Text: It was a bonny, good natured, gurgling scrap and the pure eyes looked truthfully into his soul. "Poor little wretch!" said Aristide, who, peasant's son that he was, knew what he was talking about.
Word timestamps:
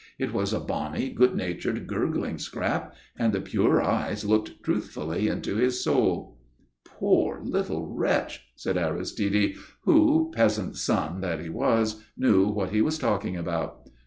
It 0.17 0.33
was 0.33 0.51
a 0.51 0.59
bonny, 0.59 1.11
good 1.11 1.35
natured, 1.35 1.85
gurgling 1.85 2.39
scrap 2.39 2.95
and 3.19 3.31
the 3.33 3.39
pure 3.39 3.83
eyes 3.83 4.25
looked 4.25 4.63
truthfully 4.63 5.27
into 5.27 5.57
his 5.57 5.83
soul. 5.83 6.39
"Poor 6.83 7.39
little 7.43 7.85
wretch!" 7.85 8.47
said 8.55 8.79
Aristide, 8.79 9.57
who, 9.81 10.31
peasant's 10.35 10.81
son 10.81 11.19
that 11.21 11.39
he 11.39 11.49
was, 11.49 12.03
knew 12.17 12.47
what 12.47 12.71
he 12.71 12.81
was 12.81 12.97
talking 12.97 13.37
about. 13.37 13.89